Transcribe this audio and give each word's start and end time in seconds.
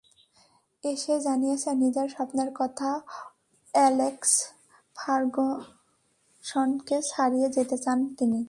এসেই 0.83 1.21
জানিয়েছেন 1.21 1.77
নিজের 1.77 2.09
স্বপ্নের 2.09 2.55
কথা, 2.55 3.01
অ্যালেক্স 3.73 4.45
ফার্গুসনকে 4.95 7.01
ছাড়িয়ে 7.01 7.49
যেতে 7.49 7.77
চান 7.77 8.15
তিনি। 8.15 8.39